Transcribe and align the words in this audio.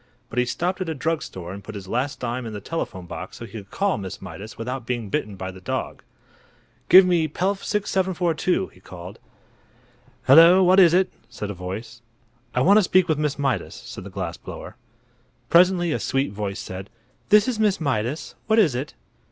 But 0.31 0.39
he 0.39 0.45
stopped 0.45 0.81
at 0.81 0.89
a 0.89 0.95
drug 0.95 1.21
store 1.21 1.53
and 1.53 1.63
put 1.63 1.75
his 1.75 1.87
last 1.87 2.19
dime 2.19 2.47
in 2.47 2.53
the 2.53 2.59
telephone 2.59 3.05
box 3.05 3.37
so 3.37 3.45
he 3.45 3.51
could 3.51 3.71
talk 3.71 3.97
to 3.97 4.01
Miss 4.01 4.19
Mydas 4.19 4.57
without 4.57 4.83
being 4.87 5.09
bitten 5.11 5.35
by 5.35 5.51
the 5.51 5.61
dog. 5.61 6.01
"Give 6.89 7.05
me 7.05 7.27
Pelf 7.27 7.63
6742!" 7.63 8.69
he 8.69 8.79
called. 8.79 9.19
"Hello! 10.25 10.63
What 10.63 10.79
is 10.79 10.95
it?" 10.95 11.11
said 11.29 11.51
a 11.51 11.53
voice. 11.53 12.01
"I 12.55 12.61
want 12.61 12.77
to 12.79 12.83
speak 12.83 13.07
with 13.07 13.19
Miss 13.19 13.37
Mydas," 13.37 13.75
said 13.75 14.03
the 14.03 14.09
glass 14.09 14.37
blower. 14.37 14.75
Presently 15.51 15.91
a 15.91 15.99
sweet 15.99 16.31
voice 16.31 16.59
said: 16.59 16.89
"This 17.29 17.47
is 17.47 17.59
Miss 17.59 17.79
Mydas. 17.79 18.33
What 18.47 18.57
is 18.57 18.73
it?" 18.73 18.95